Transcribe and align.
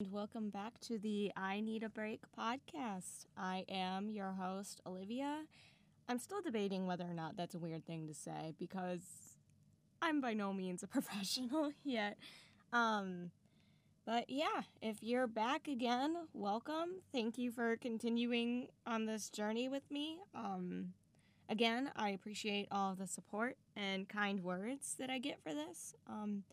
And 0.00 0.12
welcome 0.12 0.50
back 0.50 0.78
to 0.82 0.96
the 0.96 1.32
I 1.36 1.58
Need 1.58 1.82
a 1.82 1.88
Break 1.88 2.20
podcast. 2.38 3.26
I 3.36 3.64
am 3.68 4.10
your 4.10 4.30
host, 4.30 4.80
Olivia. 4.86 5.42
I'm 6.08 6.20
still 6.20 6.40
debating 6.40 6.86
whether 6.86 7.02
or 7.02 7.14
not 7.14 7.36
that's 7.36 7.56
a 7.56 7.58
weird 7.58 7.84
thing 7.84 8.06
to 8.06 8.14
say 8.14 8.54
because 8.60 9.00
I'm 10.00 10.20
by 10.20 10.34
no 10.34 10.52
means 10.52 10.84
a 10.84 10.86
professional 10.86 11.72
yet. 11.82 12.16
Um, 12.72 13.32
but 14.06 14.30
yeah, 14.30 14.62
if 14.80 15.02
you're 15.02 15.26
back 15.26 15.66
again, 15.66 16.14
welcome. 16.32 17.02
Thank 17.12 17.36
you 17.36 17.50
for 17.50 17.76
continuing 17.76 18.68
on 18.86 19.06
this 19.06 19.28
journey 19.28 19.68
with 19.68 19.90
me. 19.90 20.18
Um, 20.32 20.92
again, 21.48 21.90
I 21.96 22.10
appreciate 22.10 22.68
all 22.70 22.94
the 22.94 23.08
support 23.08 23.56
and 23.74 24.08
kind 24.08 24.44
words 24.44 24.94
that 25.00 25.10
I 25.10 25.18
get 25.18 25.42
for 25.42 25.52
this. 25.52 25.96
Um, 26.06 26.44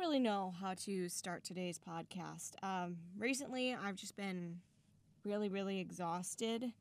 really 0.00 0.18
know 0.18 0.54
how 0.58 0.72
to 0.72 1.10
start 1.10 1.44
today's 1.44 1.78
podcast. 1.78 2.52
Um, 2.62 2.96
recently, 3.18 3.74
I've 3.74 3.96
just 3.96 4.16
been 4.16 4.60
really, 5.26 5.50
really 5.50 5.78
exhausted. 5.78 6.72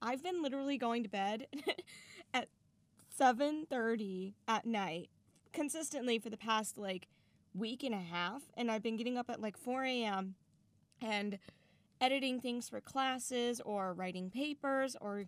I've 0.00 0.22
been 0.22 0.44
literally 0.44 0.78
going 0.78 1.02
to 1.02 1.08
bed 1.08 1.48
at 2.34 2.48
7:30 3.18 4.34
at 4.46 4.64
night 4.64 5.10
consistently 5.52 6.20
for 6.20 6.30
the 6.30 6.36
past 6.36 6.78
like 6.78 7.08
week 7.52 7.82
and 7.82 7.96
a 7.96 7.98
half, 7.98 8.42
and 8.56 8.70
I've 8.70 8.82
been 8.82 8.96
getting 8.96 9.18
up 9.18 9.28
at 9.28 9.40
like 9.40 9.56
4 9.56 9.82
a.m. 9.82 10.36
and 11.02 11.40
editing 12.00 12.40
things 12.40 12.68
for 12.68 12.80
classes 12.80 13.60
or 13.64 13.92
writing 13.92 14.30
papers 14.30 14.96
or 15.00 15.24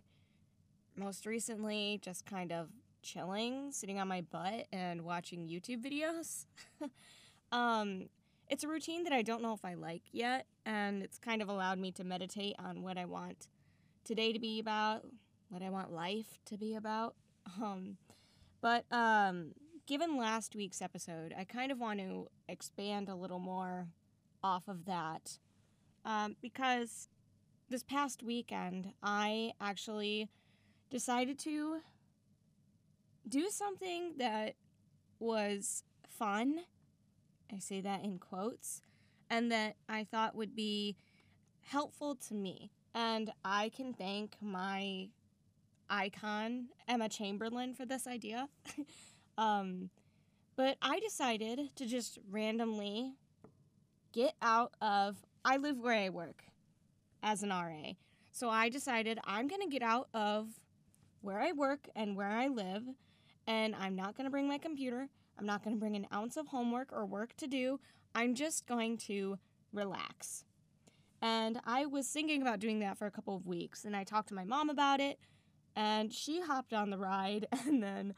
most 0.95 1.25
recently 1.25 1.99
just 2.01 2.25
kind 2.25 2.53
of 2.53 2.69
chilling, 3.03 3.73
sitting 3.73 3.99
on 3.99 4.07
my 4.07 4.21
butt 4.21 4.67
and 4.71 5.01
watching 5.01 5.49
YouTube 5.49 5.83
videos. 5.83 6.45
um, 7.51 8.09
it's 8.49 8.63
a 8.63 8.67
routine 8.67 9.03
that 9.05 9.13
I 9.13 9.21
don't 9.21 9.41
know 9.41 9.53
if 9.53 9.63
I 9.63 9.75
like 9.75 10.03
yet, 10.11 10.45
and 10.65 11.01
it's 11.03 11.17
kind 11.17 11.41
of 11.41 11.49
allowed 11.49 11.79
me 11.79 11.91
to 11.93 12.03
meditate 12.03 12.55
on 12.59 12.81
what 12.81 12.97
I 12.97 13.05
want 13.05 13.47
today 14.03 14.33
to 14.33 14.39
be 14.39 14.59
about, 14.59 15.05
what 15.49 15.61
I 15.61 15.69
want 15.69 15.91
life 15.91 16.39
to 16.45 16.57
be 16.57 16.75
about. 16.75 17.15
Um, 17.61 17.97
but 18.61 18.85
um, 18.91 19.53
given 19.87 20.15
last 20.15 20.55
week's 20.55 20.81
episode, 20.81 21.33
I 21.37 21.43
kind 21.43 21.71
of 21.71 21.79
want 21.79 21.99
to 21.99 22.27
expand 22.47 23.09
a 23.09 23.15
little 23.15 23.39
more 23.39 23.87
off 24.43 24.67
of 24.67 24.85
that 24.85 25.39
um, 26.05 26.35
because 26.41 27.09
this 27.69 27.83
past 27.83 28.21
weekend 28.21 28.93
I 29.01 29.53
actually 29.59 30.29
decided 30.89 31.39
to 31.39 31.79
do 33.27 33.49
something 33.49 34.13
that 34.17 34.55
was 35.19 35.83
fun. 36.07 36.59
I 37.53 37.59
say 37.59 37.81
that 37.81 38.03
in 38.03 38.17
quotes, 38.19 38.81
and 39.29 39.51
that 39.51 39.75
I 39.89 40.03
thought 40.03 40.35
would 40.35 40.55
be 40.55 40.95
helpful 41.61 42.15
to 42.27 42.33
me. 42.33 42.71
And 42.93 43.31
I 43.45 43.69
can 43.69 43.93
thank 43.93 44.35
my 44.41 45.09
icon, 45.89 46.67
Emma 46.87 47.09
Chamberlain, 47.09 47.73
for 47.73 47.85
this 47.85 48.07
idea. 48.07 48.49
um, 49.37 49.89
but 50.55 50.77
I 50.81 50.99
decided 50.99 51.75
to 51.75 51.85
just 51.85 52.19
randomly 52.29 53.13
get 54.11 54.33
out 54.41 54.73
of. 54.81 55.17
I 55.43 55.57
live 55.57 55.77
where 55.79 55.95
I 55.95 56.09
work 56.09 56.43
as 57.23 57.43
an 57.43 57.49
RA. 57.49 57.93
So 58.31 58.49
I 58.49 58.69
decided 58.69 59.19
I'm 59.23 59.47
going 59.47 59.61
to 59.61 59.67
get 59.67 59.81
out 59.81 60.07
of 60.13 60.47
where 61.21 61.39
I 61.39 61.51
work 61.51 61.87
and 61.95 62.15
where 62.15 62.29
I 62.29 62.47
live, 62.47 62.83
and 63.47 63.75
I'm 63.75 63.95
not 63.95 64.15
going 64.15 64.25
to 64.25 64.31
bring 64.31 64.47
my 64.47 64.57
computer. 64.57 65.09
I'm 65.41 65.47
not 65.47 65.63
going 65.63 65.75
to 65.75 65.79
bring 65.79 65.95
an 65.95 66.05
ounce 66.13 66.37
of 66.37 66.47
homework 66.47 66.93
or 66.93 67.03
work 67.03 67.35
to 67.37 67.47
do. 67.47 67.79
I'm 68.13 68.35
just 68.35 68.67
going 68.67 68.97
to 68.99 69.39
relax. 69.73 70.45
And 71.19 71.59
I 71.65 71.87
was 71.87 72.07
thinking 72.07 72.43
about 72.43 72.59
doing 72.59 72.79
that 72.79 72.99
for 72.99 73.07
a 73.07 73.11
couple 73.11 73.35
of 73.35 73.47
weeks, 73.47 73.83
and 73.83 73.95
I 73.95 74.03
talked 74.03 74.29
to 74.29 74.35
my 74.35 74.43
mom 74.43 74.69
about 74.69 74.99
it, 74.99 75.17
and 75.75 76.13
she 76.13 76.41
hopped 76.41 76.73
on 76.73 76.91
the 76.91 76.97
ride, 76.99 77.47
and 77.65 77.81
then 77.81 78.13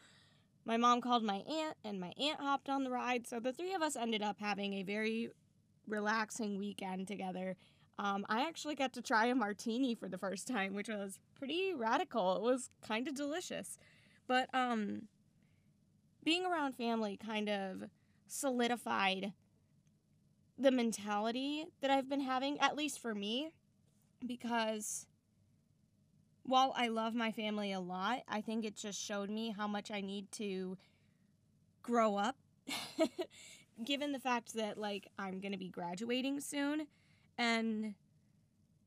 my 0.66 0.75
mom 0.75 1.00
called 1.00 1.24
my 1.24 1.44
aunt, 1.50 1.78
and 1.86 1.97
my 1.97 2.12
aunt 2.20 2.42
hopped 2.42 2.68
on 2.68 2.84
the 2.84 2.92
ride. 2.92 3.26
So 3.26 3.40
the 3.40 3.53
three 3.53 3.74
of 3.74 3.81
us 3.81 3.96
ended 3.96 4.22
up 4.22 4.38
having 4.42 4.74
a 4.74 4.84
very 4.84 5.30
relaxing 5.88 6.58
weekend 6.58 7.08
together. 7.08 7.56
Um, 8.00 8.26
I 8.28 8.46
actually 8.46 8.76
got 8.76 8.92
to 8.94 9.02
try 9.02 9.28
a 9.28 9.36
martini 9.36 9.96
for 9.96 10.09
the 10.09 10.18
first 10.18 10.46
time, 10.46 10.74
which 10.74 10.90
was 10.90 11.20
pretty 11.36 11.74
radical. 11.74 12.36
It 12.36 12.42
was 12.42 12.70
kind 12.86 13.08
of 13.08 13.16
delicious. 13.16 13.78
But 14.28 14.50
um, 14.53 15.03
being 16.23 16.45
around 16.45 16.73
family 16.73 17.17
kind 17.17 17.50
of 17.50 17.84
solidified 18.28 19.34
the 20.57 20.72
mentality 20.72 21.66
that 21.81 21.91
I've 21.91 22.09
been 22.09 22.22
having, 22.22 22.59
at 22.59 22.75
least 22.75 23.00
for 23.00 23.13
me, 23.13 23.51
because 24.25 25.07
while 26.44 26.73
I 26.75 26.89
love 26.89 27.16
my 27.16 27.31
family 27.31 27.72
a 27.72 27.79
lot, 27.79 28.19
I 28.28 28.41
think 28.41 28.66
it 28.66 28.75
just 28.75 29.01
showed 29.01 29.29
me 29.29 29.53
how 29.57 29.67
much 29.67 29.91
I 29.91 30.01
need 30.01 30.31
to 30.34 30.78
grow 31.81 32.16
up. 32.17 32.38
Given 33.84 34.11
the 34.11 34.19
fact 34.19 34.53
that, 34.53 34.78
like, 34.78 35.07
I'm 35.17 35.40
going 35.40 35.51
to 35.51 35.57
be 35.57 35.69
graduating 35.69 36.41
soon, 36.41 36.88
and 37.38 37.95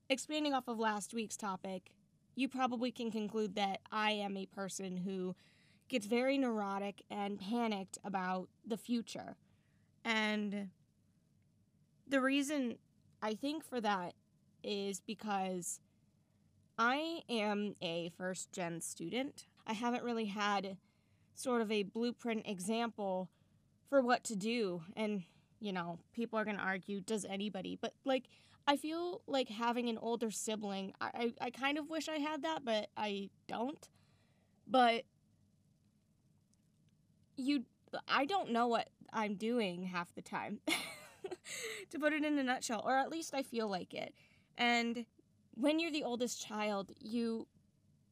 expanding 0.09 0.55
off 0.55 0.69
of 0.69 0.79
last 0.79 1.13
week's 1.13 1.37
topic, 1.37 1.91
you 2.37 2.49
probably 2.49 2.93
can 2.93 3.11
conclude 3.11 3.57
that 3.57 3.81
I 3.91 4.13
am 4.13 4.37
a 4.37 4.47
person 4.47 4.99
who 4.99 5.35
gets 5.89 6.07
very 6.07 6.39
neurotic 6.39 7.03
and 7.11 7.39
panicked 7.39 7.99
about 8.05 8.49
the 8.67 8.77
future. 8.77 9.37
And 10.05 10.71
the 12.07 12.21
reason 12.21 12.79
I 13.23 13.35
think 13.35 13.65
for 13.65 13.81
that 13.81 14.15
is 14.63 15.01
because 15.01 15.81
I 16.79 17.23
am 17.29 17.75
a 17.81 18.11
first 18.17 18.53
gen 18.53 18.81
student. 18.81 19.47
I 19.67 19.73
haven't 19.73 20.05
really 20.05 20.27
had 20.27 20.77
sort 21.35 21.63
of 21.63 21.73
a 21.73 21.83
blueprint 21.83 22.47
example 22.47 23.31
for 23.89 24.01
what 24.03 24.25
to 24.25 24.37
do. 24.37 24.83
And, 24.97 25.23
you 25.61 25.73
know, 25.73 25.99
people 26.13 26.39
are 26.39 26.45
going 26.45 26.57
to 26.57 26.63
argue, 26.63 27.01
does 27.01 27.25
anybody? 27.25 27.79
But, 27.81 27.95
like, 28.05 28.25
I 28.67 28.77
feel 28.77 29.23
like 29.27 29.49
having 29.49 29.89
an 29.89 29.99
older 29.99 30.31
sibling, 30.31 30.93
I, 31.01 31.33
I, 31.41 31.47
I 31.47 31.51
kind 31.51 31.79
of 31.79 31.89
wish 31.89 32.09
I 32.09 32.19
had 32.19 32.43
that, 32.43 32.65
but 32.65 32.89
I 32.97 33.31
don't. 33.47 33.89
But 34.67 35.05
you, 37.37 37.65
I 38.09 38.25
don't 38.25 38.51
know 38.51 38.67
what 38.67 38.89
I'm 39.13 39.35
doing 39.35 39.85
half 39.85 40.15
the 40.15 40.23
time, 40.23 40.61
to 41.91 41.99
put 41.99 42.13
it 42.13 42.25
in 42.25 42.39
a 42.39 42.43
nutshell, 42.43 42.83
or 42.85 42.97
at 42.97 43.11
least 43.11 43.35
I 43.35 43.43
feel 43.43 43.69
like 43.69 43.95
it. 43.95 44.15
And 44.59 45.07
when 45.55 45.79
you're 45.79 45.91
the 45.91 46.05
oldest 46.05 46.45
child, 46.47 46.91
you, 47.01 47.47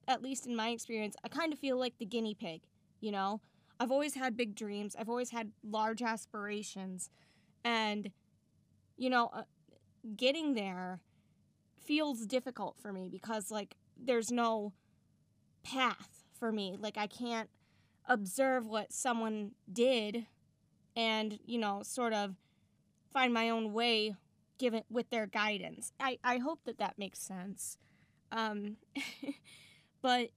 at 0.08 0.22
least 0.22 0.46
in 0.46 0.56
my 0.56 0.70
experience, 0.70 1.16
I 1.24 1.28
kind 1.28 1.52
of 1.52 1.58
feel 1.58 1.78
like 1.78 1.98
the 1.98 2.06
guinea 2.06 2.34
pig, 2.34 2.62
you 3.00 3.10
know? 3.12 3.40
I've 3.80 3.90
always 3.90 4.14
had 4.14 4.36
big 4.36 4.54
dreams, 4.54 4.94
I've 4.98 5.08
always 5.08 5.30
had 5.30 5.50
large 5.62 6.02
aspirations. 6.02 7.10
And, 7.64 8.10
you 8.96 9.10
know, 9.10 9.30
uh, 9.32 9.42
getting 10.16 10.54
there 10.54 11.00
feels 11.84 12.26
difficult 12.26 12.76
for 12.80 12.92
me 12.92 13.08
because, 13.10 13.50
like, 13.50 13.76
there's 13.96 14.30
no 14.30 14.72
path 15.62 16.24
for 16.38 16.52
me. 16.52 16.76
Like, 16.78 16.96
I 16.96 17.06
can't 17.06 17.48
observe 18.06 18.66
what 18.66 18.92
someone 18.92 19.52
did 19.70 20.26
and, 20.96 21.38
you 21.44 21.58
know, 21.58 21.82
sort 21.82 22.12
of 22.12 22.36
find 23.12 23.32
my 23.32 23.50
own 23.50 23.72
way 23.72 24.14
given 24.58 24.82
with 24.90 25.10
their 25.10 25.26
guidance. 25.26 25.92
I, 25.98 26.18
I 26.22 26.38
hope 26.38 26.60
that 26.64 26.78
that 26.78 26.98
makes 26.98 27.18
sense. 27.20 27.78
Um, 28.30 28.76
but, 30.02 30.30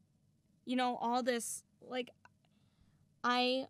you 0.66 0.76
know, 0.76 0.98
all 0.98 1.24
this, 1.24 1.64
like, 1.82 2.10
I 3.24 3.66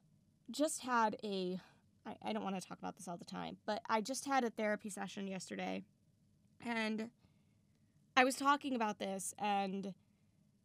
just 0.51 0.81
had 0.81 1.17
a, 1.23 1.59
I, 2.05 2.15
I 2.23 2.33
don't 2.33 2.43
want 2.43 2.59
to 2.59 2.65
talk 2.65 2.79
about 2.79 2.95
this 2.97 3.07
all 3.07 3.17
the 3.17 3.25
time, 3.25 3.57
but 3.65 3.81
I 3.89 4.01
just 4.01 4.25
had 4.25 4.43
a 4.43 4.49
therapy 4.49 4.89
session 4.89 5.27
yesterday 5.27 5.83
and 6.65 7.09
I 8.15 8.23
was 8.23 8.35
talking 8.35 8.75
about 8.75 8.99
this 8.99 9.33
and, 9.37 9.93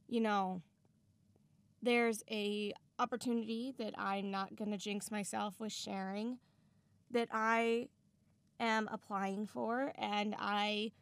you 0.09 0.21
know, 0.21 0.63
there's 1.83 2.23
a 2.31 2.73
opportunity 2.99 3.75
that 3.79 3.95
I'm 3.99 4.31
not 4.31 4.57
going 4.57 4.71
to 4.71 4.79
jinx 4.79 5.11
myself 5.11 5.59
with 5.59 5.73
sharing 5.73 6.39
that 7.11 7.29
I 7.31 7.89
am 8.61 8.89
applying 8.93 9.47
for 9.47 9.93
and 9.99 10.35
I 10.39 10.93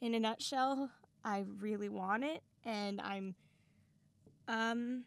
in 0.00 0.14
a 0.14 0.20
nutshell 0.20 0.90
I 1.24 1.44
really 1.58 1.88
want 1.88 2.24
it 2.24 2.42
and 2.64 3.00
I'm 3.00 3.34
um 4.48 5.04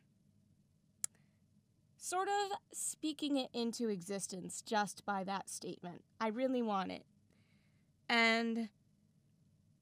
sort 2.04 2.28
of 2.28 2.58
speaking 2.74 3.38
it 3.38 3.50
into 3.54 3.88
existence 3.88 4.62
just 4.62 5.06
by 5.06 5.24
that 5.24 5.50
statement. 5.50 6.04
I 6.20 6.28
really 6.28 6.62
want 6.62 6.92
it. 6.92 7.06
And 8.10 8.68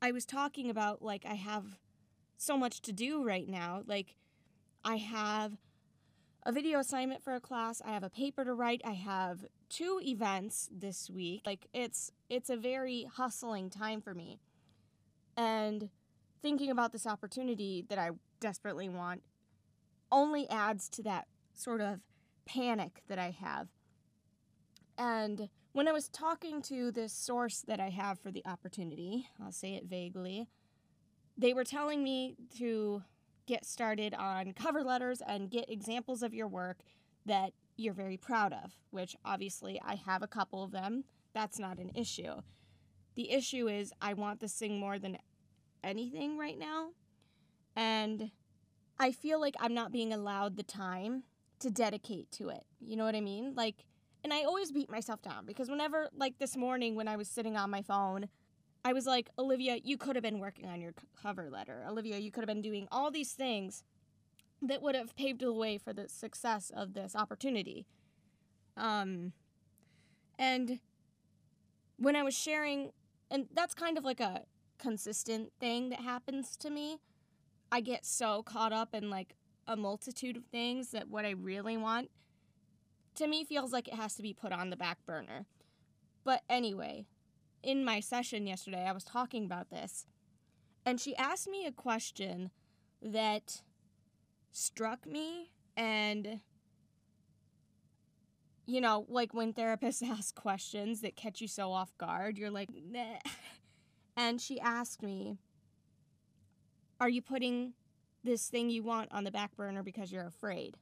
I 0.03 0.12
was 0.12 0.25
talking 0.25 0.69
about 0.69 1.01
like 1.01 1.25
I 1.27 1.33
have 1.33 1.65
so 2.38 2.57
much 2.57 2.81
to 2.83 2.94
do 2.94 3.24
right 3.24 3.50
now. 3.50 3.81
Like 3.88 4.18
I 4.86 4.98
have 4.98 5.57
a 6.43 6.51
video 6.51 6.79
assignment 6.79 7.23
for 7.23 7.35
a 7.35 7.39
class, 7.39 7.81
I 7.85 7.91
have 7.91 8.03
a 8.03 8.09
paper 8.09 8.43
to 8.43 8.53
write, 8.53 8.81
I 8.83 8.93
have 8.93 9.45
two 9.69 9.99
events 10.03 10.69
this 10.71 11.09
week. 11.09 11.43
Like 11.45 11.67
it's 11.73 12.11
it's 12.29 12.49
a 12.49 12.57
very 12.57 13.07
hustling 13.15 13.69
time 13.69 14.01
for 14.01 14.13
me. 14.13 14.39
And 15.38 15.89
thinking 16.41 16.71
about 16.71 16.91
this 16.91 17.05
opportunity 17.05 17.85
that 17.89 17.97
I 17.97 18.11
desperately 18.39 18.89
want 18.89 19.21
only 20.11 20.49
adds 20.49 20.89
to 20.89 21.03
that 21.03 21.27
sort 21.53 21.79
of 21.79 21.99
panic 22.45 23.03
that 23.07 23.19
I 23.19 23.29
have. 23.29 23.67
And 24.97 25.49
when 25.73 25.88
I 25.88 25.91
was 25.91 26.09
talking 26.09 26.61
to 26.63 26.91
this 26.91 27.13
source 27.13 27.63
that 27.67 27.79
I 27.79 27.89
have 27.89 28.19
for 28.19 28.31
the 28.31 28.45
opportunity, 28.45 29.27
I'll 29.41 29.51
say 29.51 29.75
it 29.75 29.85
vaguely, 29.85 30.49
they 31.38 31.53
were 31.53 31.63
telling 31.63 32.03
me 32.03 32.35
to 32.57 33.03
get 33.45 33.65
started 33.65 34.13
on 34.13 34.53
cover 34.53 34.83
letters 34.83 35.21
and 35.25 35.49
get 35.49 35.69
examples 35.69 36.23
of 36.23 36.33
your 36.33 36.47
work 36.47 36.79
that 37.25 37.51
you're 37.77 37.93
very 37.93 38.17
proud 38.17 38.53
of, 38.53 38.73
which 38.91 39.15
obviously 39.25 39.79
I 39.83 39.95
have 39.95 40.23
a 40.23 40.27
couple 40.27 40.63
of 40.63 40.71
them. 40.71 41.03
That's 41.33 41.59
not 41.59 41.77
an 41.77 41.91
issue. 41.95 42.41
The 43.15 43.31
issue 43.31 43.67
is 43.67 43.93
I 44.01 44.13
want 44.13 44.39
this 44.39 44.53
thing 44.53 44.79
more 44.79 44.99
than 44.99 45.17
anything 45.83 46.38
right 46.38 46.57
now. 46.57 46.89
And 47.75 48.31
I 48.99 49.11
feel 49.11 49.39
like 49.39 49.55
I'm 49.59 49.73
not 49.73 49.91
being 49.91 50.13
allowed 50.13 50.57
the 50.57 50.63
time 50.63 51.23
to 51.59 51.69
dedicate 51.69 52.31
to 52.33 52.49
it. 52.49 52.63
You 52.79 52.97
know 52.97 53.05
what 53.05 53.15
I 53.15 53.21
mean? 53.21 53.53
Like, 53.55 53.85
and 54.23 54.33
I 54.33 54.43
always 54.43 54.71
beat 54.71 54.89
myself 54.89 55.21
down 55.21 55.45
because 55.45 55.69
whenever, 55.69 56.09
like 56.15 56.38
this 56.38 56.55
morning 56.55 56.95
when 56.95 57.07
I 57.07 57.15
was 57.15 57.27
sitting 57.27 57.57
on 57.57 57.69
my 57.69 57.81
phone, 57.81 58.27
I 58.83 58.93
was 58.93 59.05
like, 59.05 59.29
Olivia, 59.37 59.77
you 59.83 59.97
could 59.97 60.15
have 60.15 60.23
been 60.23 60.39
working 60.39 60.67
on 60.67 60.81
your 60.81 60.93
cover 61.21 61.49
letter. 61.49 61.83
Olivia, 61.87 62.17
you 62.17 62.31
could 62.31 62.41
have 62.41 62.47
been 62.47 62.61
doing 62.61 62.87
all 62.91 63.11
these 63.11 63.33
things 63.33 63.83
that 64.61 64.81
would 64.81 64.95
have 64.95 65.15
paved 65.15 65.41
the 65.41 65.53
way 65.53 65.77
for 65.77 65.93
the 65.93 66.09
success 66.09 66.71
of 66.75 66.93
this 66.93 67.15
opportunity. 67.15 67.85
Um, 68.75 69.33
and 70.37 70.79
when 71.97 72.15
I 72.15 72.23
was 72.23 72.35
sharing, 72.35 72.91
and 73.29 73.47
that's 73.53 73.73
kind 73.73 73.97
of 73.97 74.03
like 74.03 74.19
a 74.19 74.43
consistent 74.81 75.51
thing 75.59 75.89
that 75.89 75.99
happens 76.01 76.57
to 76.57 76.69
me. 76.69 76.97
I 77.71 77.81
get 77.81 78.05
so 78.05 78.43
caught 78.43 78.73
up 78.73 78.93
in 78.93 79.09
like 79.09 79.35
a 79.67 79.77
multitude 79.77 80.35
of 80.35 80.45
things 80.45 80.89
that 80.89 81.07
what 81.07 81.23
I 81.23 81.31
really 81.31 81.77
want 81.77 82.09
to 83.15 83.27
me 83.27 83.45
feels 83.45 83.71
like 83.71 83.87
it 83.87 83.93
has 83.93 84.15
to 84.15 84.21
be 84.21 84.33
put 84.33 84.51
on 84.51 84.69
the 84.69 84.75
back 84.75 84.97
burner. 85.05 85.45
But 86.23 86.41
anyway, 86.49 87.05
in 87.63 87.85
my 87.85 87.99
session 87.99 88.47
yesterday, 88.47 88.85
I 88.87 88.91
was 88.91 89.03
talking 89.03 89.45
about 89.45 89.69
this, 89.69 90.05
and 90.85 90.99
she 90.99 91.15
asked 91.15 91.47
me 91.47 91.65
a 91.65 91.71
question 91.71 92.51
that 93.01 93.61
struck 94.51 95.05
me 95.05 95.51
and 95.75 96.41
you 98.65 98.79
know, 98.79 99.05
like 99.09 99.33
when 99.33 99.53
therapists 99.53 100.01
ask 100.07 100.35
questions 100.35 101.01
that 101.01 101.15
catch 101.15 101.41
you 101.41 101.47
so 101.47 101.71
off 101.71 101.97
guard, 101.97 102.37
you're 102.37 102.51
like, 102.51 102.69
nah. 102.89 103.17
And 104.15 104.39
she 104.39 104.59
asked 104.59 105.01
me, 105.01 105.39
Are 106.99 107.09
you 107.09 107.21
putting 107.21 107.73
this 108.23 108.47
thing 108.49 108.69
you 108.69 108.83
want 108.83 109.11
on 109.11 109.23
the 109.23 109.31
back 109.31 109.55
burner 109.55 109.83
because 109.83 110.11
you're 110.11 110.27
afraid? 110.27 110.75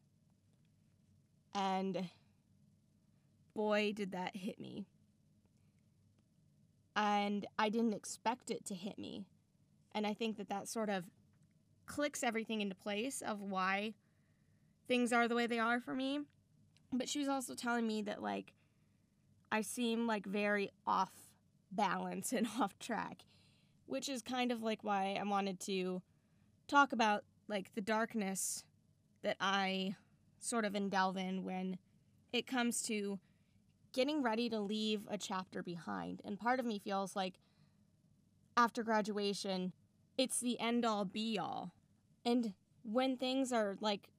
And 1.54 2.10
boy, 3.56 3.94
did 3.96 4.12
that 4.12 4.36
hit 4.36 4.60
me. 4.60 4.88
And 7.00 7.48
I 7.58 7.70
didn't 7.70 7.94
expect 7.94 8.52
it 8.52 8.66
to 8.66 8.76
hit 8.76 9.00
me. 9.00 9.24
And 9.96 10.06
I 10.06 10.14
think 10.14 10.36
that 10.36 10.50
that 10.50 10.68
sort 10.68 10.90
of 10.90 11.06
clicks 11.86 12.24
everything 12.24 12.60
into 12.60 12.76
place 12.76 13.22
of 13.22 13.40
why 13.42 13.94
things 14.90 15.14
are 15.14 15.30
the 15.30 15.34
way 15.34 15.48
they 15.48 15.60
are 15.60 15.80
for 15.80 15.96
me. 15.96 16.20
But 16.92 17.08
she 17.08 17.20
was 17.20 17.30
also 17.30 17.56
telling 17.56 17.88
me 17.88 18.02
that, 18.02 18.22
like, 18.22 18.54
I 19.50 19.62
seem 19.62 20.08
like 20.08 20.26
very 20.26 20.72
off 20.86 21.14
balance 21.72 22.34
and 22.34 22.48
off 22.60 22.78
track, 22.80 23.20
which 23.86 24.10
is 24.10 24.22
kind 24.22 24.52
of 24.52 24.62
like 24.62 24.84
why 24.84 25.18
I 25.18 25.24
wanted 25.24 25.62
to 25.62 26.02
talk 26.68 26.92
about, 26.92 27.24
like, 27.48 27.74
the 27.76 27.82
darkness 27.82 28.66
that 29.22 29.38
I 29.40 29.96
sort 30.42 30.66
of 30.66 30.76
delve 30.90 31.16
in 31.16 31.46
when 31.46 31.78
it 32.34 32.46
comes 32.46 32.82
to 32.84 33.20
getting 33.94 34.22
ready 34.22 34.50
to 34.50 34.60
leave 34.60 35.08
a 35.10 35.18
chapter 35.18 35.64
behind. 35.64 36.22
And 36.24 36.40
part 36.40 36.60
of 36.60 36.66
me 36.66 36.80
feels 36.80 37.16
like 37.16 37.36
after 38.56 38.84
graduation, 38.84 39.74
it's 40.18 40.40
the 40.40 40.60
end 40.60 40.86
all 40.86 41.06
be 41.06 41.38
all. 41.40 41.74
And 42.26 42.54
when 42.84 43.18
things 43.18 43.52
are 43.52 43.78
like 43.80 44.10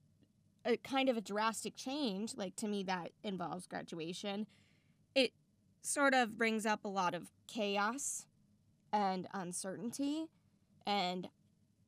a 0.65 0.77
kind 0.79 1.09
of 1.09 1.17
a 1.17 1.21
drastic 1.21 1.77
change, 1.77 2.37
like 2.37 2.57
to 2.57 2.69
me 2.69 2.83
that 2.85 3.13
involves 3.23 3.67
graduation, 3.67 4.47
it 5.15 5.33
sort 5.83 6.15
of 6.15 6.37
brings 6.37 6.67
up 6.67 6.85
a 6.85 6.89
lot 6.89 7.15
of 7.15 7.31
chaos 7.47 8.27
and 8.93 9.29
uncertainty. 9.33 10.27
And 10.87 11.29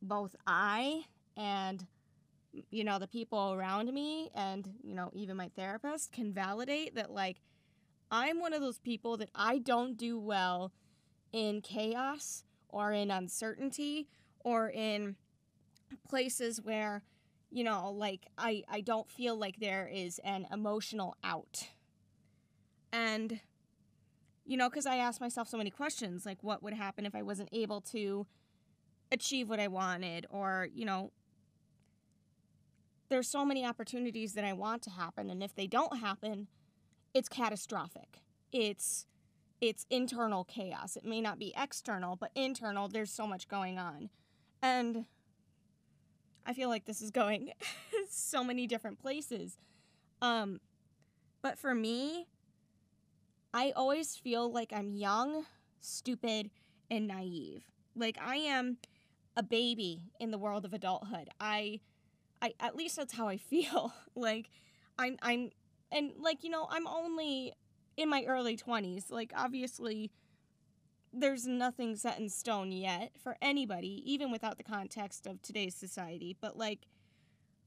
both 0.00 0.36
I 0.46 1.04
and 1.36 1.86
you 2.70 2.84
know 2.84 2.98
the 2.98 3.06
people 3.06 3.54
around 3.54 3.92
me 3.92 4.30
and 4.34 4.68
you 4.82 4.94
know 4.94 5.10
even 5.14 5.36
my 5.36 5.50
therapist 5.56 6.12
can 6.12 6.32
validate 6.32 6.94
that 6.94 7.10
like 7.10 7.40
I'm 8.12 8.40
one 8.40 8.52
of 8.52 8.60
those 8.60 8.78
people 8.78 9.16
that 9.16 9.30
I 9.34 9.56
don't 9.58 9.96
do 9.96 10.18
well 10.18 10.70
in 11.32 11.62
chaos 11.62 12.44
or 12.68 12.92
in 12.92 13.10
uncertainty 13.10 14.06
or 14.40 14.68
in 14.68 15.16
places 16.08 16.60
where 16.60 17.02
you 17.50 17.64
know 17.64 17.90
like 17.90 18.26
I 18.36 18.64
I 18.68 18.82
don't 18.82 19.10
feel 19.10 19.36
like 19.36 19.58
there 19.58 19.88
is 19.92 20.20
an 20.24 20.46
emotional 20.52 21.16
out. 21.24 21.70
And 22.92 23.40
you 24.44 24.58
know, 24.58 24.68
cuz 24.68 24.84
I 24.84 24.96
ask 24.96 25.18
myself 25.18 25.48
so 25.48 25.56
many 25.56 25.70
questions 25.70 26.26
like 26.26 26.42
what 26.42 26.62
would 26.62 26.74
happen 26.74 27.06
if 27.06 27.14
I 27.14 27.22
wasn't 27.22 27.48
able 27.50 27.80
to 27.92 28.26
achieve 29.10 29.48
what 29.48 29.60
I 29.60 29.68
wanted 29.68 30.26
or, 30.28 30.68
you 30.74 30.84
know, 30.84 31.12
there's 33.08 33.28
so 33.28 33.44
many 33.44 33.64
opportunities 33.64 34.34
that 34.34 34.44
I 34.44 34.52
want 34.52 34.82
to 34.82 34.90
happen 34.90 35.30
and 35.30 35.42
if 35.42 35.54
they 35.54 35.66
don't 35.66 35.98
happen, 35.98 36.48
it's 37.14 37.28
catastrophic. 37.28 38.20
It's 38.52 39.06
it's 39.60 39.86
internal 39.90 40.44
chaos. 40.44 40.96
It 40.96 41.04
may 41.04 41.20
not 41.20 41.38
be 41.38 41.54
external, 41.56 42.16
but 42.16 42.32
internal 42.34 42.88
there's 42.88 43.12
so 43.12 43.26
much 43.26 43.48
going 43.48 43.78
on. 43.78 44.10
And 44.60 45.04
I 46.44 46.52
feel 46.52 46.68
like 46.68 46.84
this 46.84 47.00
is 47.00 47.10
going 47.10 47.52
so 48.10 48.42
many 48.42 48.66
different 48.66 48.98
places. 48.98 49.56
Um 50.20 50.60
but 51.42 51.58
for 51.58 51.74
me, 51.74 52.28
I 53.52 53.72
always 53.74 54.16
feel 54.16 54.50
like 54.50 54.72
I'm 54.72 54.94
young, 54.94 55.44
stupid, 55.80 56.50
and 56.90 57.08
naive. 57.08 57.64
Like 57.94 58.18
I 58.20 58.36
am 58.36 58.78
a 59.36 59.42
baby 59.42 60.10
in 60.20 60.30
the 60.30 60.38
world 60.38 60.64
of 60.64 60.72
adulthood. 60.72 61.28
I 61.40 61.80
I 62.40 62.54
at 62.58 62.76
least 62.76 62.96
that's 62.96 63.14
how 63.14 63.28
I 63.28 63.36
feel. 63.52 63.92
like 64.14 64.50
I'm 64.98 65.16
I'm 65.22 65.50
and 65.92 66.12
like 66.18 66.42
you 66.42 66.50
know 66.50 66.66
i'm 66.70 66.86
only 66.86 67.52
in 67.96 68.08
my 68.08 68.24
early 68.26 68.56
20s 68.56 69.10
like 69.10 69.32
obviously 69.36 70.10
there's 71.12 71.46
nothing 71.46 71.94
set 71.94 72.18
in 72.18 72.28
stone 72.28 72.72
yet 72.72 73.12
for 73.22 73.36
anybody 73.42 74.02
even 74.04 74.30
without 74.30 74.56
the 74.56 74.64
context 74.64 75.26
of 75.26 75.40
today's 75.42 75.74
society 75.74 76.36
but 76.40 76.56
like 76.56 76.86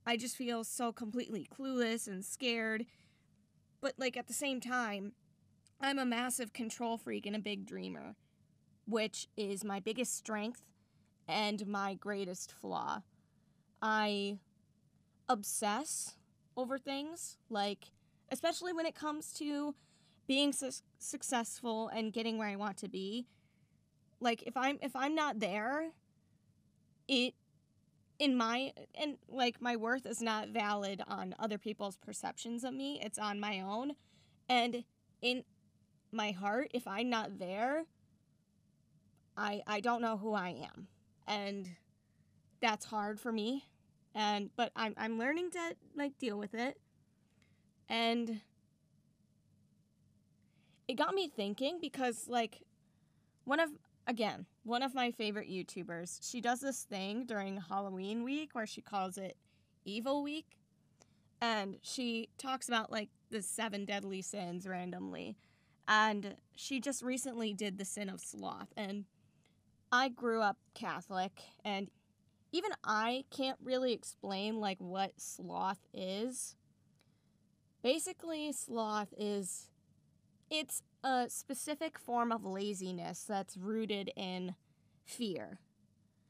i 0.06 0.18
just 0.18 0.36
feel 0.36 0.64
so 0.64 0.92
completely 0.92 1.48
clueless 1.58 2.08
and 2.08 2.26
scared. 2.26 2.86
But 3.82 3.94
like 4.00 4.18
at 4.18 4.28
the 4.28 4.34
same 4.34 4.60
time 4.60 5.14
i'm 5.80 6.00
a 6.00 6.06
massive 6.06 6.54
control 6.54 6.98
freak 6.98 7.28
and 7.28 7.36
a 7.36 7.40
big 7.40 7.68
dreamer 7.68 8.16
which 8.88 9.28
is 9.36 9.64
my 9.64 9.80
biggest 9.80 10.16
strength 10.16 10.62
and 11.28 11.66
my 11.68 11.94
greatest 11.96 12.52
flaw. 12.52 13.02
I 13.82 14.38
obsess 15.28 16.16
over 16.56 16.78
things 16.78 17.38
like 17.50 17.92
especially 18.32 18.74
when 18.74 18.86
it 18.86 18.96
comes 18.96 19.34
to 19.34 19.76
being 20.28 20.52
su- 20.54 20.72
successful 20.98 21.90
and 21.90 22.14
getting 22.14 22.38
where 22.38 22.48
I 22.48 22.56
want 22.56 22.78
to 22.78 22.88
be. 22.88 23.28
Like 24.20 24.44
if 24.44 24.58
I'm 24.58 24.80
if 24.82 24.96
I'm 24.96 25.14
not 25.14 25.40
there, 25.40 25.92
it 27.08 27.34
in 28.18 28.36
my 28.36 28.72
and 28.96 29.18
like 29.28 29.62
my 29.62 29.76
worth 29.76 30.06
is 30.06 30.22
not 30.22 30.50
valid 30.50 31.02
on 31.08 31.36
other 31.38 31.58
people's 31.58 31.98
perceptions 31.98 32.64
of 32.64 32.74
me. 32.74 33.00
It's 33.04 33.20
on 33.20 33.40
my 33.40 33.60
own. 33.60 33.94
And 34.48 34.84
in 35.22 35.44
my 36.12 36.32
heart, 36.32 36.72
if 36.74 36.88
I'm 36.88 37.10
not 37.10 37.40
there, 37.40 37.86
I 39.38 39.62
I 39.68 39.80
don't 39.82 40.02
know 40.02 40.18
who 40.18 40.34
I 40.34 40.50
am. 40.74 40.88
And 41.28 41.70
that's 42.62 42.86
hard 42.86 43.20
for 43.20 43.32
me. 43.32 43.66
And 44.14 44.50
but 44.56 44.72
I'm 44.76 44.94
I'm 44.98 45.20
learning 45.20 45.52
to 45.52 45.76
like 45.96 46.18
deal 46.18 46.38
with 46.38 46.54
it. 46.54 46.80
And 47.90 48.42
it 50.88 50.96
got 50.96 51.14
me 51.14 51.28
thinking 51.28 51.80
because, 51.82 52.28
like, 52.28 52.62
one 53.46 53.60
of, 53.60 53.70
again, 54.08 54.46
one 54.64 54.84
of 54.84 54.94
my 54.96 55.12
favorite 55.12 55.50
YouTubers, 55.50 56.20
she 56.22 56.42
does 56.42 56.60
this 56.62 56.84
thing 56.84 57.26
during 57.26 57.58
Halloween 57.58 58.24
week 58.24 58.52
where 58.54 58.68
she 58.68 58.82
calls 58.82 59.18
it 59.18 59.38
Evil 59.86 60.24
Week. 60.24 60.58
and 61.42 61.78
she 61.82 62.30
talks 62.38 62.68
about 62.68 62.92
like 62.92 63.10
the 63.30 63.42
seven 63.42 63.86
deadly 63.86 64.22
sins 64.22 64.68
randomly. 64.68 65.38
And 65.88 66.36
she 66.56 66.80
just 66.80 67.04
recently 67.04 67.54
did 67.54 67.78
the 67.78 67.86
sin 67.86 68.10
of 68.10 68.22
sloth. 68.22 68.70
And 68.78 69.06
I 69.92 70.10
grew 70.10 70.42
up 70.42 70.58
Catholic, 70.74 71.42
and 71.64 71.90
even 72.52 72.72
I 72.84 73.26
can't 73.32 73.60
really 73.64 73.94
explain 73.94 74.60
like 74.60 74.80
what 74.80 75.14
sloth 75.18 75.80
is. 75.94 76.56
Basically, 77.86 78.52
sloth 78.52 79.14
is 79.16 79.68
it's 80.50 80.82
a 81.04 81.28
specific 81.30 82.00
form 82.00 82.32
of 82.32 82.44
laziness 82.44 83.26
that's 83.26 83.58
rooted 83.58 84.10
in 84.16 84.56
fear. 85.04 85.60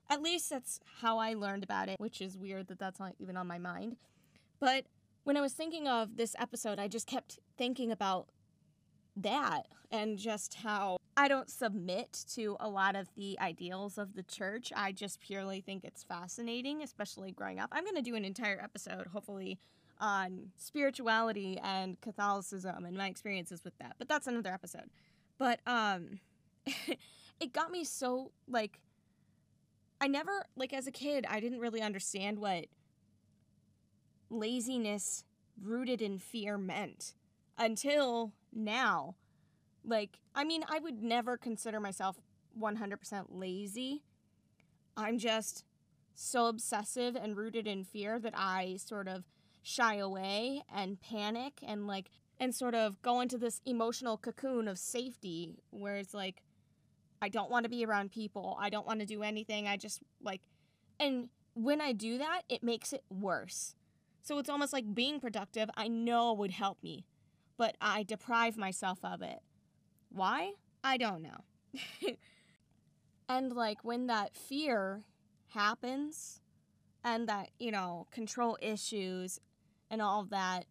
At 0.09 0.21
least 0.21 0.50
that's 0.50 0.81
how 1.00 1.17
I 1.17 1.33
learned 1.33 1.63
about 1.63 1.88
it, 1.88 1.97
which 1.97 2.19
is 2.19 2.38
weird 2.38 2.67
that 2.67 2.77
that's 2.77 3.00
not 3.00 3.13
even 3.19 3.38
on 3.38 3.47
my 3.47 3.57
mind. 3.57 3.95
But 4.59 4.88
when 5.24 5.38
I 5.38 5.41
was 5.41 5.53
thinking 5.53 5.88
of 5.88 6.17
this 6.17 6.35
episode, 6.38 6.77
I 6.77 6.89
just 6.89 7.07
kept 7.07 7.39
thinking 7.57 7.89
about 7.89 8.27
that 9.15 9.67
and 9.89 10.17
just 10.17 10.55
how 10.55 10.97
I 11.17 11.27
don't 11.27 11.50
submit 11.50 12.25
to 12.34 12.57
a 12.60 12.67
lot 12.67 12.95
of 12.95 13.07
the 13.15 13.39
ideals 13.39 13.98
of 13.98 14.15
the 14.15 14.24
church. 14.24 14.74
I 14.75 14.91
just 14.91 15.22
purely 15.22 15.62
think 15.62 15.86
it's 15.86 16.03
fascinating, 16.03 16.84
especially 16.84 17.31
growing 17.31 17.60
up. 17.60 17.69
I'm 17.72 17.86
going 17.86 17.95
to 17.95 18.01
do 18.01 18.15
an 18.15 18.25
entire 18.25 18.60
episode, 18.62 19.07
hopefully, 19.07 19.60
on 20.00 20.51
spirituality 20.57 21.60
and 21.63 22.00
Catholicism 22.01 22.86
and 22.86 22.98
my 22.98 23.07
experiences 23.07 23.63
with 23.63 23.77
that. 23.79 23.95
But 23.98 24.07
that's 24.07 24.27
another 24.27 24.51
episode. 24.51 24.89
But 25.38 25.60
um 25.65 26.19
it 27.39 27.53
got 27.53 27.72
me 27.72 27.84
so 27.84 28.31
like 28.48 28.79
I 30.01 30.07
never 30.07 30.45
like 30.55 30.74
as 30.74 30.88
a 30.88 30.91
kid, 30.91 31.25
I 31.29 31.39
didn't 31.39 31.60
really 31.60 31.81
understand 31.81 32.39
what 32.39 32.65
laziness 34.29 35.24
rooted 35.62 36.01
in 36.01 36.19
fear 36.19 36.57
meant 36.57 37.13
until 37.57 38.34
now. 38.53 39.15
Like, 39.85 40.19
I 40.33 40.43
mean, 40.43 40.63
I 40.67 40.79
would 40.79 41.01
never 41.01 41.37
consider 41.37 41.79
myself 41.79 42.17
100% 42.59 43.25
lazy. 43.29 44.03
I'm 44.97 45.17
just 45.17 45.65
so 46.15 46.47
obsessive 46.47 47.15
and 47.15 47.35
rooted 47.35 47.67
in 47.67 47.83
fear 47.83 48.19
that 48.19 48.33
I 48.35 48.77
sort 48.77 49.07
of 49.07 49.25
shy 49.61 49.95
away 49.95 50.61
and 50.73 51.01
panic 51.01 51.53
and 51.65 51.87
like 51.87 52.09
and 52.39 52.53
sort 52.53 52.75
of 52.75 53.01
go 53.01 53.19
into 53.21 53.37
this 53.37 53.61
emotional 53.65 54.17
cocoon 54.17 54.67
of 54.67 54.77
safety 54.77 55.55
where 55.71 55.95
it's 55.95 56.13
like 56.13 56.41
I 57.21 57.29
don't 57.29 57.49
want 57.49 57.63
to 57.63 57.69
be 57.69 57.83
around 57.83 58.11
people. 58.11 58.57
I 58.59 58.69
don't 58.69 58.85
want 58.85 58.99
to 58.99 59.05
do 59.05 59.23
anything. 59.23 59.67
I 59.67 59.75
just 59.77 60.01
like 60.21 60.41
and 60.99 61.29
when 61.55 61.81
I 61.81 61.93
do 61.93 62.17
that, 62.17 62.43
it 62.47 62.63
makes 62.63 62.93
it 62.93 63.03
worse. 63.09 63.75
So 64.21 64.37
it's 64.39 64.49
almost 64.49 64.73
like 64.73 64.93
being 64.93 65.19
productive, 65.19 65.69
I 65.75 65.87
know 65.87 66.33
would 66.33 66.51
help 66.51 66.81
me, 66.81 67.05
but 67.57 67.75
I 67.81 68.03
deprive 68.03 68.57
myself 68.57 68.99
of 69.03 69.21
it. 69.21 69.39
Why? 70.15 70.53
I 70.84 70.98
don't 70.98 71.22
know. 71.22 71.43
and 73.29 73.51
like 73.51 73.79
when 73.84 74.07
that 74.07 74.36
fear 74.36 75.03
happens 75.50 76.39
and 77.03 77.27
that, 77.27 77.50
you 77.60 77.72
know, 77.72 78.07
control 78.12 78.57
issues 78.62 79.39
and 79.91 80.01
all 80.01 80.24
that, 80.31 80.65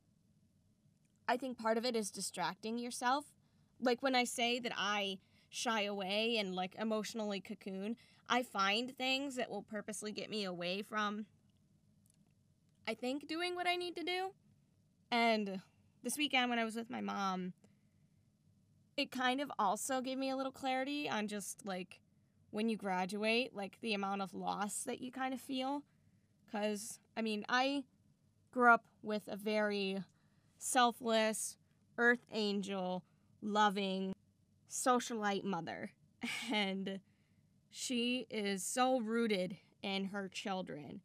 I 1.29 1.37
think 1.37 1.59
part 1.59 1.77
of 1.77 1.85
it 1.85 1.95
is 1.95 2.11
distracting 2.11 2.79
yourself. 2.79 3.27
Like 3.81 4.03
when 4.03 4.15
I 4.15 4.25
say 4.25 4.59
that 4.61 4.73
I 4.77 5.19
shy 5.51 5.83
away 5.83 6.39
and 6.39 6.55
like 6.55 6.75
emotionally 6.79 7.41
cocoon, 7.41 7.97
I 8.29 8.43
find 8.43 8.97
things 8.97 9.37
that 9.37 9.51
will 9.51 9.63
purposely 9.63 10.11
get 10.13 10.31
me 10.31 10.45
away 10.45 10.81
from 10.83 11.27
I 12.87 12.95
think, 12.95 13.27
doing 13.27 13.55
what 13.55 13.67
I 13.67 13.77
need 13.77 13.97
to 13.97 14.03
do. 14.03 14.31
And 15.11 15.61
this 16.03 16.19
weekend, 16.19 16.51
when 16.51 16.59
I 16.59 16.65
was 16.65 16.77
with 16.77 16.91
my 16.91 17.01
mom, 17.01 17.55
it 18.97 19.11
kind 19.11 19.41
of 19.41 19.51
also 19.59 20.01
gave 20.01 20.19
me 20.19 20.31
a 20.31 20.37
little 20.37 20.53
clarity 20.53 21.09
on 21.09 21.27
just 21.29 21.67
like 21.67 22.01
when 22.51 22.69
you 22.69 22.77
graduate, 22.77 23.55
like 23.55 23.79
the 23.81 23.95
amount 23.95 24.23
of 24.23 24.33
loss 24.35 24.85
that 24.85 25.01
you 25.01 25.11
kind 25.11 25.35
of 25.35 25.41
feel. 25.41 25.83
Because, 26.47 27.01
I 27.17 27.23
mean, 27.23 27.45
I 27.49 27.85
grew 28.53 28.73
up 28.73 28.85
with 29.03 29.25
a 29.27 29.37
very 29.37 30.05
selfless, 30.59 31.57
earth 31.99 32.25
angel, 32.33 33.03
loving, 33.43 34.15
socialite 34.71 35.45
mother. 35.45 35.91
And 36.53 37.01
she 37.71 38.27
is 38.31 38.65
so 38.65 39.01
rooted 39.01 39.59
in 39.83 40.07
her 40.07 40.29
children. 40.29 41.03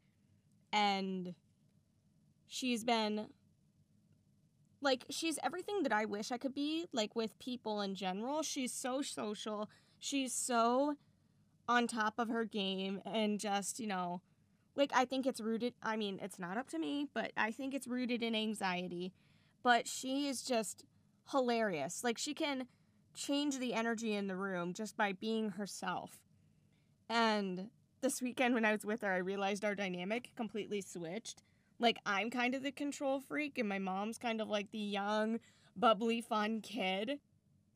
And 0.72 1.34
she's 2.46 2.84
been 2.84 3.26
like 4.82 5.04
she's 5.10 5.38
everything 5.42 5.82
that 5.82 5.92
I 5.92 6.04
wish 6.04 6.32
I 6.32 6.38
could 6.38 6.54
be 6.54 6.86
like 6.92 7.14
with 7.14 7.38
people 7.38 7.80
in 7.80 7.94
general. 7.94 8.42
She's 8.42 8.72
so 8.72 9.02
social. 9.02 9.68
She's 9.98 10.34
so 10.34 10.94
on 11.68 11.86
top 11.86 12.18
of 12.18 12.28
her 12.28 12.44
game 12.44 13.00
and 13.04 13.38
just, 13.38 13.78
you 13.78 13.86
know, 13.86 14.22
like 14.74 14.90
I 14.94 15.04
think 15.04 15.26
it's 15.26 15.40
rooted 15.40 15.74
I 15.82 15.96
mean, 15.96 16.18
it's 16.22 16.38
not 16.38 16.56
up 16.56 16.68
to 16.70 16.78
me, 16.78 17.08
but 17.12 17.32
I 17.36 17.50
think 17.50 17.74
it's 17.74 17.86
rooted 17.86 18.22
in 18.22 18.34
anxiety. 18.34 19.12
But 19.62 19.86
she 19.86 20.28
is 20.28 20.42
just 20.42 20.84
hilarious. 21.30 22.02
Like 22.02 22.18
she 22.18 22.34
can 22.34 22.66
change 23.14 23.58
the 23.58 23.74
energy 23.74 24.14
in 24.14 24.26
the 24.26 24.36
room 24.36 24.72
just 24.72 24.96
by 24.96 25.12
being 25.12 25.50
herself. 25.50 26.20
And 27.08 27.68
this 28.00 28.22
weekend 28.22 28.54
when 28.54 28.64
I 28.64 28.72
was 28.72 28.84
with 28.84 29.02
her, 29.02 29.12
I 29.12 29.18
realized 29.18 29.64
our 29.64 29.74
dynamic 29.74 30.30
completely 30.36 30.80
switched 30.80 31.42
like 31.80 31.98
I'm 32.06 32.30
kind 32.30 32.54
of 32.54 32.62
the 32.62 32.70
control 32.70 33.18
freak 33.20 33.58
and 33.58 33.68
my 33.68 33.78
mom's 33.78 34.18
kind 34.18 34.40
of 34.40 34.48
like 34.48 34.70
the 34.70 34.78
young, 34.78 35.40
bubbly, 35.74 36.20
fun 36.20 36.60
kid. 36.60 37.18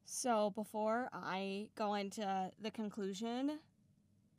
So 0.04 0.50
before 0.50 1.08
I 1.12 1.68
go 1.74 1.94
into 1.94 2.50
the 2.60 2.70
conclusion, 2.70 3.58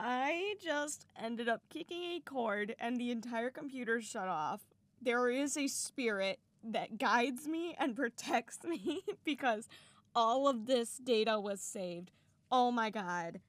I 0.00 0.54
just 0.62 1.06
ended 1.22 1.48
up 1.48 1.62
kicking 1.70 2.02
a 2.02 2.20
cord 2.20 2.74
and 2.80 2.98
the 2.98 3.12
entire 3.12 3.50
computer 3.50 4.02
shut 4.02 4.26
off. 4.28 4.62
There 5.00 5.30
is 5.30 5.56
a 5.56 5.68
spirit 5.68 6.40
that 6.64 6.98
guides 6.98 7.46
me 7.46 7.76
and 7.78 7.94
protects 7.96 8.64
me 8.64 9.02
because 9.24 9.68
all 10.14 10.48
of 10.48 10.66
this 10.66 10.96
data 10.96 11.38
was 11.38 11.60
saved. 11.60 12.10
Oh 12.50 12.72
my 12.72 12.90
god. 12.90 13.40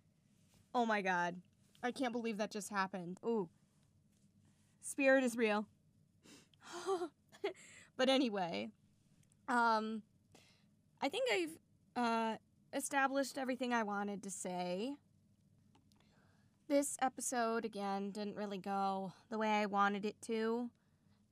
Oh 0.73 0.85
my 0.85 1.01
god. 1.01 1.37
I 1.81 1.91
can't 1.91 2.13
believe 2.13 2.37
that 2.37 2.51
just 2.51 2.69
happened. 2.69 3.19
Ooh. 3.25 3.49
Spirit 4.95 5.25
is 5.25 5.35
real. 5.35 5.65
but 7.97 8.07
anyway, 8.07 8.69
um, 9.49 10.03
I 11.01 11.09
think 11.09 11.25
I've 11.33 12.01
uh, 12.01 12.37
established 12.73 13.37
everything 13.37 13.73
I 13.73 13.83
wanted 13.83 14.23
to 14.23 14.29
say. 14.29 14.93
This 16.69 16.97
episode, 17.01 17.65
again, 17.65 18.11
didn't 18.11 18.37
really 18.37 18.57
go 18.57 19.11
the 19.29 19.37
way 19.37 19.49
I 19.49 19.65
wanted 19.65 20.05
it 20.05 20.15
to. 20.27 20.69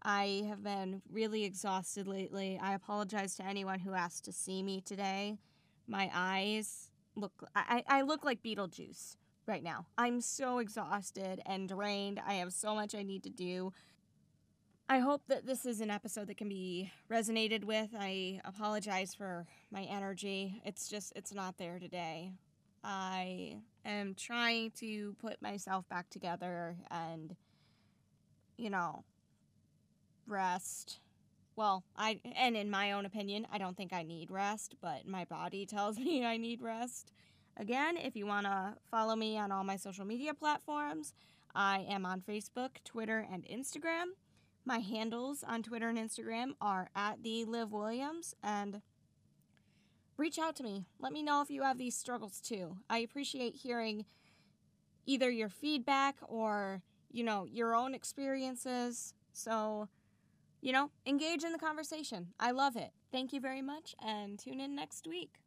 I 0.03 0.43
have 0.49 0.61
been 0.61 1.01
really 1.09 1.45
exhausted 1.45 2.05
lately. 2.05 2.59
I 2.61 2.73
apologize 2.73 3.37
to 3.37 3.45
anyone 3.45 3.79
who 3.79 3.93
asked 3.93 4.25
to 4.25 4.33
see 4.33 4.61
me 4.61 4.81
today. 4.81 5.37
My 5.87 6.11
eyes 6.13 6.89
look, 7.15 7.47
I, 7.55 7.85
I 7.87 8.01
look 8.01 8.25
like 8.25 8.43
Beetlejuice 8.43 9.15
right 9.45 9.63
now. 9.63 9.85
I'm 9.97 10.21
so 10.21 10.59
exhausted 10.59 11.41
and 11.45 11.67
drained. 11.67 12.21
I 12.25 12.35
have 12.35 12.53
so 12.53 12.75
much 12.75 12.95
I 12.95 13.03
need 13.03 13.23
to 13.23 13.29
do. 13.29 13.73
I 14.89 14.99
hope 14.99 15.23
that 15.27 15.45
this 15.45 15.65
is 15.65 15.81
an 15.81 15.89
episode 15.89 16.27
that 16.27 16.37
can 16.37 16.49
be 16.49 16.91
resonated 17.09 17.63
with. 17.63 17.89
I 17.97 18.41
apologize 18.43 19.15
for 19.15 19.45
my 19.71 19.83
energy. 19.83 20.61
It's 20.65 20.89
just, 20.89 21.13
it's 21.15 21.33
not 21.33 21.57
there 21.57 21.79
today. 21.79 22.33
I 22.83 23.61
am 23.85 24.13
trying 24.13 24.71
to 24.71 25.15
put 25.21 25.41
myself 25.41 25.87
back 25.87 26.09
together 26.09 26.75
and, 26.91 27.35
you 28.57 28.69
know, 28.69 29.05
rest. 30.27 30.99
Well, 31.55 31.83
I, 31.95 32.19
and 32.35 32.57
in 32.57 32.69
my 32.69 32.91
own 32.91 33.05
opinion, 33.05 33.47
I 33.51 33.57
don't 33.57 33.77
think 33.77 33.93
I 33.93 34.03
need 34.03 34.31
rest, 34.31 34.75
but 34.81 35.07
my 35.07 35.23
body 35.25 35.65
tells 35.65 35.97
me 35.97 36.25
I 36.25 36.37
need 36.37 36.61
rest. 36.61 37.13
Again, 37.57 37.97
if 37.97 38.15
you 38.15 38.25
want 38.25 38.45
to 38.45 38.75
follow 38.89 39.15
me 39.15 39.37
on 39.37 39.51
all 39.51 39.63
my 39.63 39.75
social 39.75 40.05
media 40.05 40.33
platforms, 40.33 41.13
I 41.53 41.85
am 41.87 42.05
on 42.05 42.21
Facebook, 42.21 42.83
Twitter, 42.83 43.27
and 43.31 43.45
Instagram. 43.45 44.05
My 44.65 44.79
handles 44.79 45.43
on 45.47 45.61
Twitter 45.61 45.89
and 45.89 45.97
Instagram 45.97 46.53
are 46.59 46.89
at 46.95 47.21
the 47.21 47.45
Liv 47.45 47.71
Williams 47.71 48.33
and 48.41 48.81
reach 50.17 50.39
out 50.39 50.55
to 50.55 50.63
me. 50.63 50.85
Let 50.99 51.13
me 51.13 51.21
know 51.21 51.41
if 51.41 51.49
you 51.49 51.63
have 51.63 51.77
these 51.77 51.95
struggles 51.95 52.39
too. 52.39 52.77
I 52.89 52.99
appreciate 52.99 53.55
hearing 53.55 54.05
either 55.05 55.29
your 55.29 55.49
feedback 55.49 56.15
or, 56.21 56.81
you 57.11 57.23
know, 57.23 57.45
your 57.45 57.75
own 57.75 57.93
experiences. 57.93 59.13
So, 59.33 59.89
you 60.61 60.71
know, 60.71 60.91
engage 61.05 61.43
in 61.43 61.51
the 61.51 61.59
conversation. 61.59 62.27
I 62.39 62.51
love 62.51 62.75
it. 62.75 62.91
Thank 63.11 63.33
you 63.33 63.41
very 63.41 63.61
much 63.61 63.95
and 64.03 64.39
tune 64.39 64.59
in 64.59 64.75
next 64.75 65.07
week. 65.07 65.42